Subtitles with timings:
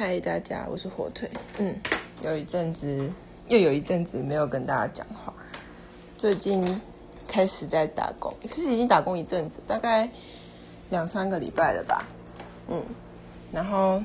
[0.00, 1.28] 嗨，大家，我是火腿。
[1.58, 1.74] 嗯，
[2.22, 3.10] 有一阵子，
[3.48, 5.34] 又有一阵子没有跟大家讲话。
[6.16, 6.80] 最近
[7.26, 10.08] 开始在打工，其实已经打工一阵子，大概
[10.90, 12.06] 两三个礼拜了吧。
[12.70, 12.80] 嗯，
[13.50, 14.00] 然后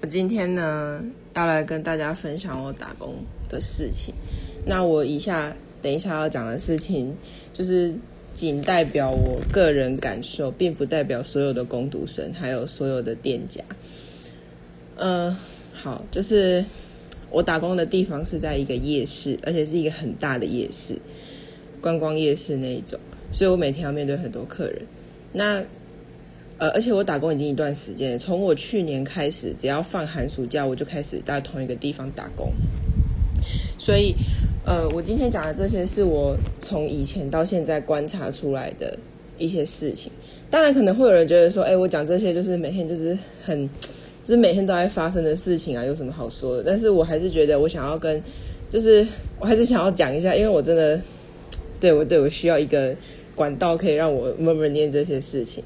[0.00, 1.04] 我今天呢，
[1.34, 3.16] 要来跟大家分享我打工
[3.48, 4.14] 的事情。
[4.64, 5.52] 那我以下
[5.82, 7.16] 等一下要讲的事情，
[7.52, 7.92] 就是
[8.32, 13.60] 仅代表我个人感受，并不代表所有的工读生，还有所有的店家。
[14.96, 15.36] 嗯，
[15.72, 16.64] 好，就是
[17.30, 20.96] 我打工的地方是在一个夜市，而且是一个很大的夜市，
[21.80, 22.98] 观光夜市那一种，
[23.32, 24.82] 所以我每天要面对很多客人。
[25.32, 25.64] 那
[26.58, 32.52] 呃，而且我打工已经一段时间，从我去年开始，只要放寒暑假，我就开始在同一个地方打工。
[33.76, 34.14] 所以，
[34.64, 38.96] 呃，我今天讲的这些是我从以前到现在观察出来的
[39.38, 40.12] 一些事情。
[40.48, 43.68] 当然，可能会有人觉得说，哎，我讲这些就是每天就是很。
[44.24, 46.62] 就是每天都在发生的事情啊，有什么好说的？
[46.66, 48.18] 但是我还是觉得我想要跟，
[48.70, 49.06] 就是
[49.38, 50.98] 我还是想要讲一下，因为我真的，
[51.78, 52.96] 对我对我需要一个
[53.34, 55.62] 管道可以让我慢慢念这些事情。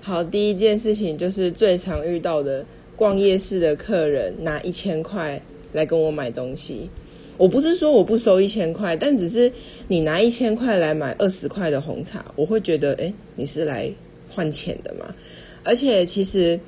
[0.00, 2.64] 好，第一件事情就是最常遇到的
[2.96, 5.38] 逛夜市的客人拿一千块
[5.74, 6.88] 来跟我买东西。
[7.36, 9.52] 我不是说我不收一千块，但只是
[9.88, 13.92] 你拿一千块来买二十块的红茶，我会觉得，哎，你是来
[14.30, 15.14] 换钱的嘛？
[15.62, 16.58] 而且其实。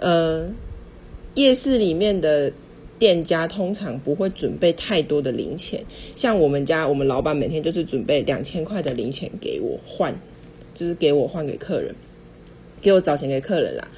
[0.00, 0.52] 呃，
[1.34, 2.52] 夜市里面的
[2.98, 5.84] 店家通常不会准备太多的零钱，
[6.16, 10.14] 像我们家，我们老板每天就是准备两千块的零钱给我换，
[10.74, 11.94] 就是给我换给客人，
[12.80, 13.88] 给我找钱给客人啦。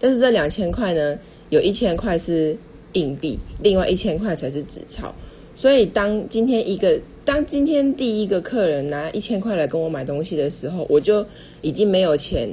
[0.00, 1.18] 但是这两千块呢，
[1.50, 2.56] 有一千块是
[2.94, 5.14] 硬币，另外一千块才是纸钞。
[5.54, 11.24] 所以当今天一个，当今天第一个客人拿一千块来跟我买东西的时候，我就
[11.60, 12.48] 已经没有钱。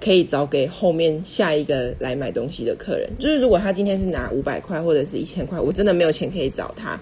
[0.00, 6.98] 可以找给后面下一个来买东西的客人，就是如果他今天是拿五百块或者是一千块，我真的没有钱可以找他，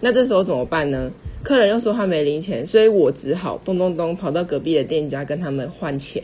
[0.00, 1.12] 那这时候怎么办呢？
[1.42, 6.22] 客人又说他没零钱，所以我只好咚咚咚跑到隔壁的店家跟他们换钱，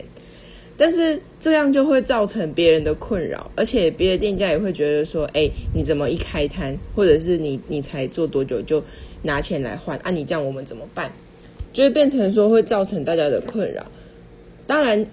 [0.75, 8.83] 但是这样就会造成别人的困扰，而且别的店家也会觉得说，哎，你怎么一开摊，或者是你你才做多久就
[9.21, 11.11] 拿钱来换，啊，你这样我们怎么办？
[11.71, 13.85] 就会变成说会造成大家的困扰，
[14.65, 15.05] 当然。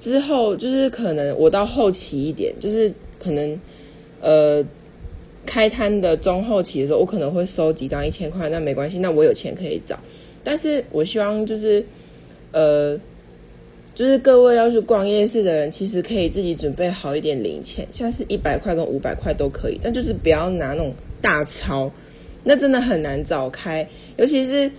[0.00, 3.60] 之后就是可能我到后期一点，就是可能
[4.22, 4.64] 呃
[5.44, 10.00] 开摊的中后期的时候，我可能会收几张一千块，那没关系，那我有钱可以找。
[10.42, 11.84] 但是我希望就是
[12.52, 12.98] 呃，
[13.94, 21.92] 就是各位要去逛夜市的人，其实可以自己准备好一点零钱，像是一百块跟五百块都可以，但就是不要拿那种大钞，
[22.42, 24.70] 那真的很难找开，尤其是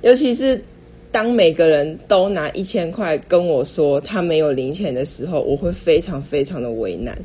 [0.00, 0.64] 尤其是。
[1.12, 7.16] 当每个人都拿一千块跟我说他没有零钱的时候，我会非常非常的为难，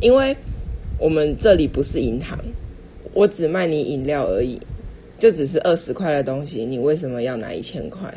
[0.00, 0.34] 因为
[1.00, 2.38] 我们这里不是银行，
[3.12, 4.60] 我只卖你饮料而已，
[5.18, 8.14] 就只是二十块的东西，你为什么要拿一千块？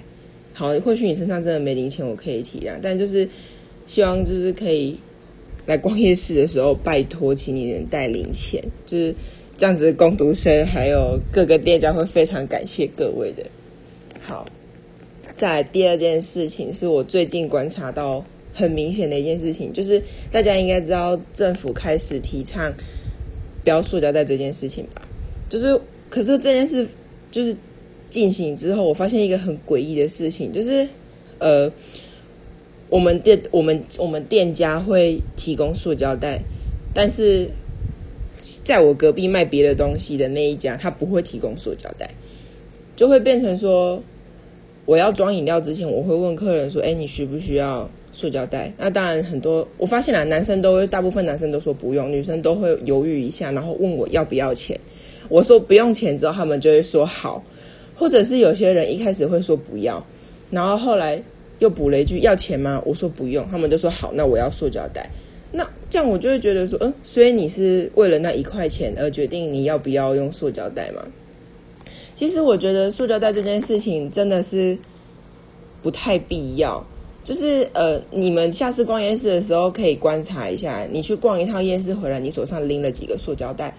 [0.54, 3.28] 好，或许你身上真的没零钱，我可以体谅，但就是
[3.88, 4.96] 希望就是可以
[5.66, 9.16] 来逛夜市的时候，拜托请你能带零钱，就是
[9.58, 13.44] 这样子，工读生还有各个店家会非常感谢各位的。
[14.22, 14.46] 好。
[15.38, 18.26] 再第二件事情是我最近观察到
[18.56, 22.74] 很明显的一件事情，就是大家应该知道政府开始提倡
[23.64, 25.04] 不要塑胶袋这件事情吧？
[25.48, 26.88] 就是可是这件事
[27.30, 27.56] 就是
[28.10, 30.88] 进行之后，我发现一个很诡异的事情，就是
[31.38, 31.72] 呃，
[32.90, 36.42] 我们店我们我们店家会提供塑胶袋，
[36.96, 37.48] 但是
[38.42, 42.10] 在我隔壁卖别的东西的那一家，他不会提供塑胶袋，
[42.96, 44.02] 就会变成说。
[44.88, 54.80] 我要装饮料之前，我会问客人说：“哎，你需不需要塑胶袋？”那当然，很多我发现了，男生都大部分男生都说不用，女生都会犹豫一下，然后问我要不要钱。
[55.28, 57.44] 我说不用钱之后，他们就会说好，
[57.96, 60.02] 或者是有些人一开始会说不要，
[60.50, 61.22] 然后后来
[61.60, 62.82] 又补了一句要钱吗？
[62.86, 65.10] 我说不用，他们就说好，那我要塑胶袋。
[65.52, 71.06] 那这样我就会觉得说，嗯，所以你是为了那一块钱而决定你要不要用塑胶袋吗？
[72.18, 74.76] 其实我觉得塑胶袋这件事情真的是
[75.84, 76.84] 不太必要。
[77.24, 83.78] 就是呃，你们下次逛夜市的时候可以观察一下，你去逛一趟夜市回来，你手上拎了几个塑胶袋？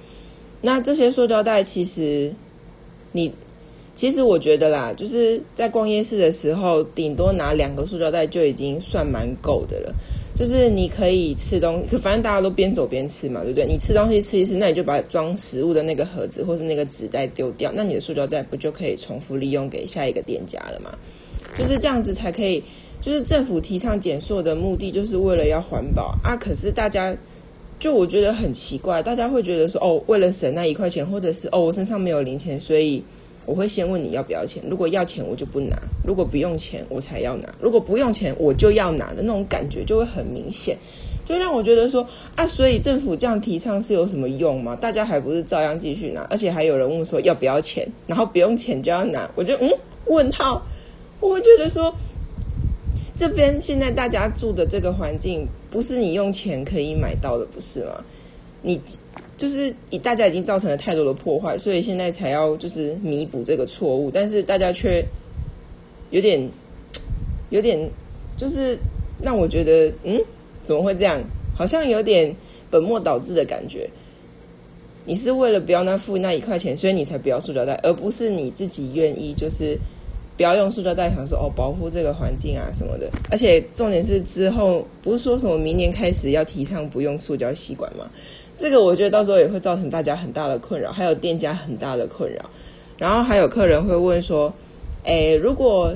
[0.60, 2.32] 那这些塑胶袋其实
[3.10, 3.32] 你
[3.96, 9.92] 其实我觉得啦，就是在逛夜市的时候，顶多拿两个塑胶袋就已经算蛮够的了。
[10.38, 13.66] 就是你可以吃东西，反正大家都边走边吃嘛，对不对？
[13.66, 20.96] 你吃东西吃一吃，那你就把装食物的那个盒子或是那个纸袋丢掉，那你的塑胶袋不就可以重复利用给下一个店家了吗？
[21.56, 22.62] 就是这样子才可以。
[23.00, 26.36] 就是政府提倡减塑的目的，就是为了要环保啊。
[26.36, 27.16] 可是大家
[27.78, 33.00] 就我觉得很奇怪，大家会觉得说，哦，为了省那一块钱，或者是哦，我身上没有零钱，所以
[33.48, 34.62] 我会先问你要不要钱。
[34.68, 35.74] 如果要钱，我就不拿；
[36.04, 37.48] 如果不用钱，我才要拿。
[37.58, 40.76] 如果不用钱，我就要拿的那种感觉就会很明显，
[41.24, 42.06] 就让我觉得说
[42.36, 44.76] 啊，所以政府这样提倡是有什么用吗？
[44.76, 46.20] 大家还不是照样继续拿？
[46.28, 49.70] 而且还有人问说要不要钱，然后不用钱就要拿，我就嗯，
[50.04, 50.62] 问号，
[51.18, 51.94] 我会觉得说。
[53.16, 58.04] 这边现在大家住的这个环境，不是你用钱可以买到的，不是吗？
[58.62, 58.80] 你
[59.36, 59.72] 就是
[60.02, 65.04] 大家已经造成了太多的破坏，所以现在才要就是弥补这个错误，但是大家却
[66.10, 66.48] 有点
[67.50, 67.90] 有点
[68.36, 68.78] 就是
[69.22, 70.20] 让我觉得，嗯，
[70.64, 71.22] 怎么会这样？
[71.56, 72.34] 好像有点
[72.70, 73.88] 本末倒置的感觉。
[75.04, 79.78] 你是为了不要那付那一块钱，所以你才不要塑料袋，而不是你自己愿意就是。
[80.36, 83.10] 不要用塑料袋，想说哦，保护这个环境啊什么的。
[83.28, 88.08] 而且重点是之后不是说什么明年开始要提倡不用塑胶吸管吗？
[88.58, 92.50] 这个我觉得到时候也会造成大家很大的困扰，还有店家很大的困扰。
[92.98, 94.52] 然后还有客人会问说，
[95.04, 95.94] 哎，如果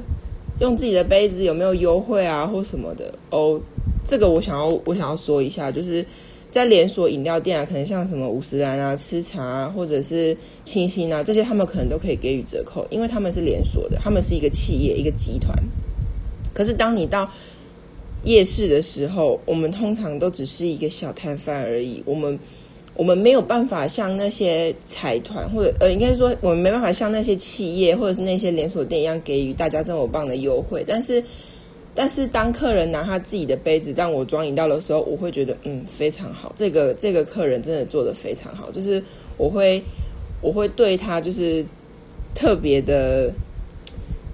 [0.61, 3.13] 用自己的杯子有没有优惠啊或什么的？
[3.29, 3.61] 哦，
[4.07, 6.07] 这个我想要我想要说一下，就是。
[6.53, 15.57] 在连锁饮料店啊，可能像什么五十兰啊、吃茶啊，或者是清新啊，这些他们可能都可以给予折扣，因为他们是连锁的，他们是一个企业、一个集团。
[16.53, 17.27] 可是当你到
[18.25, 22.39] 夜市的时候，我们通常都只是一个小摊贩而已，我们
[22.95, 31.23] 我们没有办法像那些财团或者呃，应该说我们没办法像那些企业或者是那些连锁店一样给予大家这么棒的优惠，但是。
[31.95, 39.05] 但是当客人拿他自己的杯子让我装饮料的时候，我会觉得嗯非常好，这个这个客人真的做的非常好，就是
[39.37, 39.83] 我会
[40.41, 41.63] 我会对他就是
[42.35, 43.31] 特别的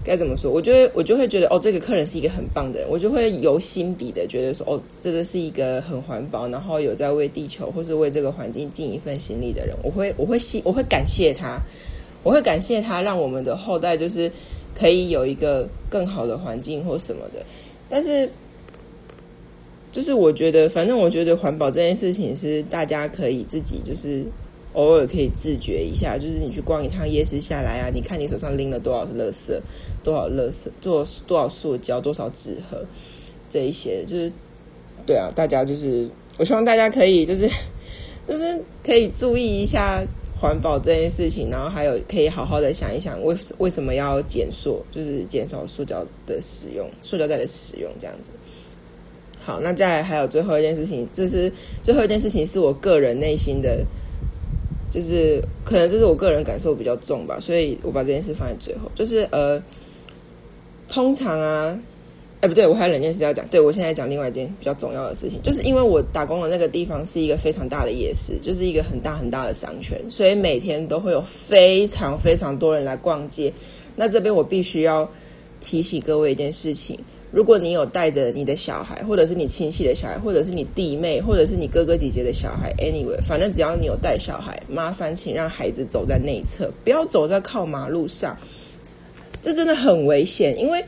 [0.08, 0.50] 该怎么说？
[0.50, 11.60] 我觉得我就会觉得哦，这个客人是一个很棒的人，我就会由心底的觉得说哦，这个是一个很环保，然后有在为地球或是为这个环境尽一份心力的人，我会我会谢我会感谢他，
[12.22, 14.32] 我会感谢他，让我们的后代就是。
[14.74, 17.44] 可以有一个更好的环境或什么的，
[17.88, 18.30] 但是
[19.90, 24.22] 就是我觉得，反正我觉得环保这件事情是大家可以自己就是
[24.74, 29.60] 偶尔可以自觉一下，就是你去逛一趟夜市下来啊，你看你手上拎了多少垃圾，
[30.02, 32.84] 多少垃圾，多多少塑胶，多少纸盒，
[33.48, 34.32] 这一些就是
[35.06, 37.48] 对啊，大家就是我希望大家可以就是
[38.28, 40.04] 就是可以注意一下。
[40.40, 48.30] 环保这件事情，然后还有可以好好的想一想，为为什么要减塑，就是减少塑胶的使用，塑胶袋的使用这样子。
[49.40, 53.84] 好，那再还有最后一件事情，这是最后一件事情，是我个人内心的，
[54.90, 59.62] 就是可能这是我个人感受比较重吧，所以我把这件事放在最后，就是呃，
[60.88, 61.80] 通常啊。
[62.40, 63.44] 哎，不对，我还有两件事要讲。
[63.48, 73.52] 对我现在讲另外一件比较重要的事情，就是因为我打工的那个地方是一个非常大的夜市，就是一个很大很大的商圈，所以每天都会有非常非常多人来逛街。
[73.96, 75.10] 那这边我必须要
[75.60, 76.96] 提醒各位一件事情：
[77.30, 88.36] 如果你有带着你的小孩，或者是你亲戚的小孩，或者是你弟妹，或者是你哥哥姐姐的小孩，anyway，反正只要你有带小孩，麻烦请让孩子走在内侧，不要走在靠马路上，
[89.42, 90.84] 这真的很危险，因为。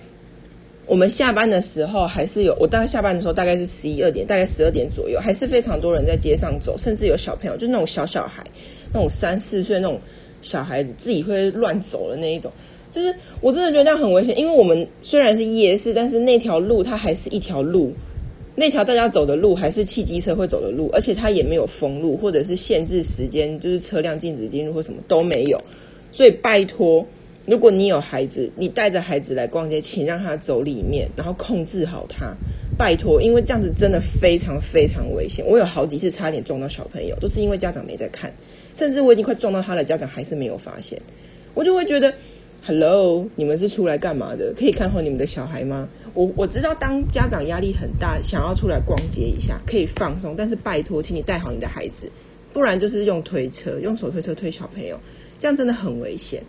[0.86, 8.44] 我们下班的时候还是有，我大概下班的时候大概是十一二点，大概十二点左右，还是非常多人在街上走，甚至有小朋友，就那种小小孩，
[8.92, 10.00] 那种三四岁那种
[10.42, 12.50] 小孩子自己会乱走的那一种，
[12.92, 17.92] 就是我真的觉得那样很危险，因为我们虽然是夜市，但是那条路它还是一条路，
[18.54, 25.60] 那条大家走的路还是汽机车会走的路，而且它也没有封路或者是限制时间，就是车辆禁止进入或什么都没有，
[26.12, 27.06] 所以拜托。
[27.46, 32.32] 如果你有孩子，你带着孩子来逛街，请让他走里面，然后控制好他，
[32.76, 35.44] 拜托，因为这样子真的非常非常危险。
[35.48, 38.32] 我有好几次差点撞到小朋友，都是因为家长没在看，
[38.74, 41.00] 甚至我已经快撞到他了，家长还是没有发现。
[41.54, 42.14] 我就会觉得
[42.64, 44.52] ，Hello，你们是出来干嘛的？
[44.56, 45.88] 可以看好你们的小孩吗？
[46.14, 52.10] 我我知道当家长压力很大，想要出来逛街一下，可以放松，但是拜托，请你带好你的孩子，
[52.52, 54.98] 不然就是用推车，用手推车推小朋友，
[55.38, 56.42] 这样真的很危险。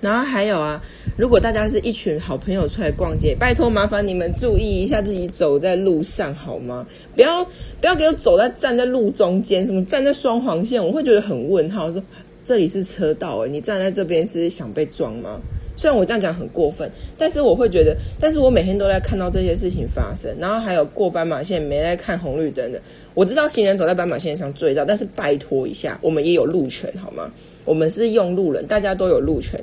[0.00, 0.82] 然后还有啊，
[1.16, 6.86] 如果大家是一群好朋友出来逛街，拜托麻烦你们注意一下自己走在路上好吗？
[7.14, 7.42] 不要
[7.80, 11.90] 不要给我走在站在路中间，什么站在双黄线，我会觉得很问号。
[11.90, 12.02] 说
[12.44, 15.40] 这里是车道，哎，你站在这边是想被撞吗？
[15.76, 20.36] 虽然我这样讲很过分，但是我会觉得，但是我每天都在看到这些事情发生。
[20.38, 22.80] 然后还有过斑马线没在看红绿灯的，
[23.14, 27.32] 我知道行人走在斑马线上追到，但是拜托一下，我们也有路权好吗？
[27.64, 29.58] 我们是用路人，大家都有路权。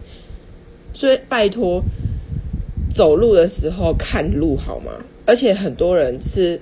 [0.92, 1.82] 所以拜托，
[2.94, 4.92] 走路的时候看路好吗？
[5.26, 6.60] 而且很多人是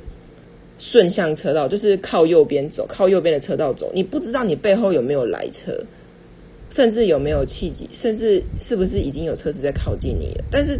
[0.77, 5.73] 顺向车道，就是靠右边走，靠右边的车道走，你不知道你背后有没有来车，
[6.69, 10.43] 甚至有没有契机，甚至是不是已经有车子在靠近你了。
[10.49, 10.79] 但是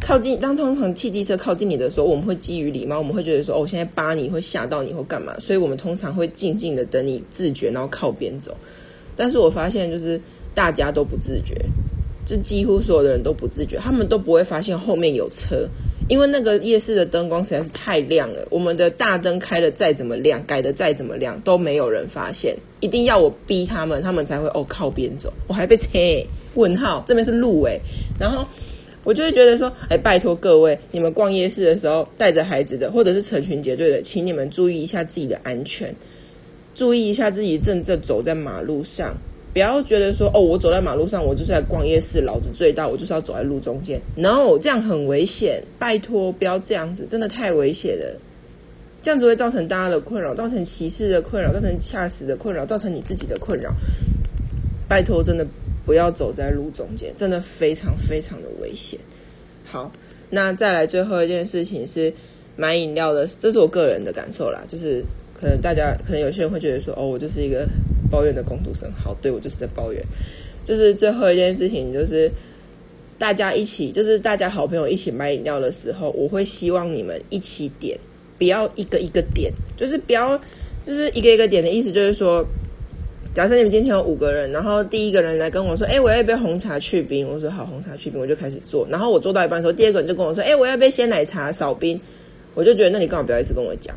[0.00, 8.56] 靠近当通常汽机车靠近你的时候，我们会基于礼貌，我们会觉得说，哦，现在扒你会吓到你或干嘛，所以我们通常会静静的等你自觉，然后靠边走。
[9.16, 10.20] 但是我发现就是
[10.54, 11.54] 大家都不自觉。
[12.26, 15.68] 是几乎所有的人都不自觉，他们都不会发现后面有车，
[16.10, 18.44] 因为那个夜市的灯光实在是太亮了。
[18.50, 22.56] 我们的大灯开的再怎么亮，改的再怎么亮，都没有人发现。
[22.80, 25.32] 一定要我逼他们，他们才会哦靠边走。
[25.46, 27.78] 我还被切问号，这边是路哎，
[28.18, 28.44] 然后
[29.04, 35.94] 我就会觉得说，哎，拜托各位，你们逛夜市的时候带着孩子的，或者是成群结队的，请你们注意一下自己的安全，
[36.74, 39.16] 注意一下自己正正走在马路上。
[39.52, 44.00] 不要觉得说哦，我走在马路上，我就是在逛夜市，老子最大，我就是要走在路中间。
[44.14, 48.20] No，这样很危险，拜托不要这样子，真的太危险了。
[49.02, 53.74] 这样子会造成大家的困扰，造成歧视的困扰，造成恰死的困扰，造成你自己的困扰。
[54.88, 55.44] 拜托，真的
[55.84, 59.00] 不要走在路中间，真的非常非常的危险。
[59.64, 59.90] 好，
[60.30, 62.12] 那再来最后一件事情是
[62.54, 65.02] 买饮料的，这是我个人的感受啦，就是
[65.34, 67.66] 可能大家可能有些人会觉得说，哦，我就是一个。
[68.10, 70.02] 抱怨的工读生，好，对我就是在抱怨。
[70.64, 72.30] 就是最后一件事情，就是
[73.18, 77.98] 大家一起，就是大家好朋友一起买饮料的时候，我会希望你们一起点，
[78.38, 80.38] 不要一个一个点，就是不要
[80.86, 82.44] 就是一个一个点的意思，就是说，
[83.34, 91.98] 假设你们今天有五个人，然后第一个人来跟我说，哎，我要一杯红茶去冰，我说好，红茶去冰，我就开始做，然后我做到一半的时候，第二个人就跟我说，哎，我要一杯鲜奶茶少冰，
[92.54, 93.96] 我就觉得那你干嘛不要一次跟我讲？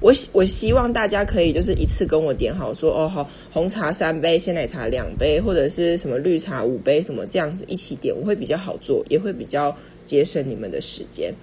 [0.00, 11.34] 我我希望大家可以就是一次跟我点好，说哦好，红茶三杯，鲜奶茶两杯，或者是什么绿茶五杯，什么这样子一起点，我会比较好做，也会比较节省你们的时间。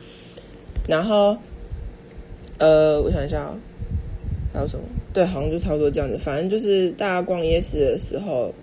[0.87, 1.35] 然后，
[2.57, 3.53] 呃，我想一下，
[4.53, 4.85] 还有什么？
[5.11, 6.17] 对，好像就差不多这样子。
[6.17, 8.53] 反正就是大家逛夜市的时候，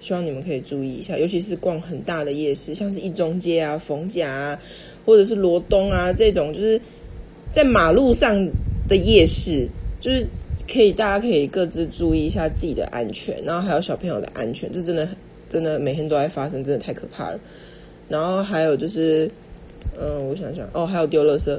[0.00, 4.58] 希望你们可以注意一下，尤其是逛很大的夜市，像是一中街啊、逢甲啊，
[5.04, 6.80] 或者是罗东啊这种，就是
[7.52, 8.48] 在马路上。
[8.90, 9.68] 的夜市
[10.00, 10.26] 就是
[10.70, 15.08] 可以，大家可以各自注意一下自己的安全，然后还有小朋友的安全，这真的
[15.48, 17.38] 真的每天都在发生，真的太可怕了。
[18.08, 19.30] 然后还有就是，
[19.96, 21.56] 嗯，我想想，哦，还有丢垃圾，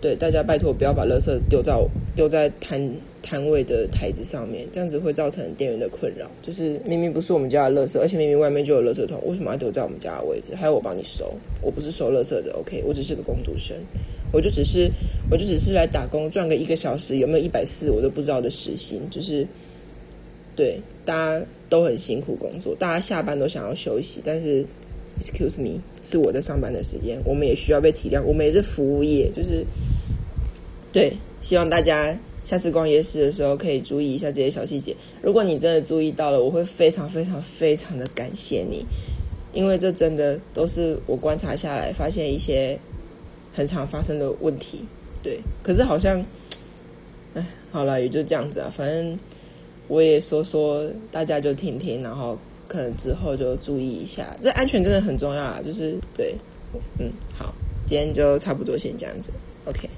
[0.00, 1.72] 对大家拜托不要把垃圾丢在
[2.16, 2.90] 丢在摊
[3.22, 6.28] 摊位的台子上面，这样子会造成店员的困扰。
[6.42, 10.54] 就是明明不是我们家的垃圾，而且明明外面就有垃圾桶，为什么要丢在我们家的位置？
[10.56, 11.32] 还有我帮你收，
[11.62, 13.76] 我不是收垃圾的，OK，我只是个工读生。
[14.32, 14.90] 我就只是，
[15.30, 19.46] 我就只是来打工赚个一个小时，有没有一百四我都不知道的时薪，就是，
[20.54, 24.64] 对，大家都很辛苦工作，大家下班都想要休息，但是
[25.20, 29.64] ，excuse me，是我在上班的时间，我们也需要被体谅，我们也是服务业，就是，
[30.92, 38.84] 对，希望大家下次逛夜市的时候可以注意一下这些小细节，如果你真的注意到了，我会非常非常非常的感谢你，
[39.54, 42.78] 因为这真的都是我观察下来发现一些。
[43.56, 44.84] 很常发生的问题，
[45.22, 46.22] 对，可是好像，
[47.32, 48.70] 哎，好了，也就这样子啊。
[48.70, 49.18] 反正
[49.88, 55.58] 我也说说，大家就听听，然后可能之后就注意一下，这安全真的很重要啊。
[55.64, 56.34] 就是对，
[56.98, 57.54] 嗯，好，
[57.86, 59.30] 今天就差不多先这样子
[59.64, 59.88] ，OK。